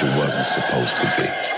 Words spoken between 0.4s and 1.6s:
supposed to be.